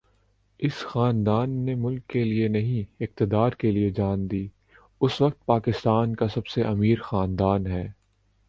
[0.59, 4.47] اس خاندان نے ملک کے لیے نہیں اقتدار کے لیے جان دی
[5.01, 7.87] اس وقت پاکستان کا سب سے امیر خاندان ہے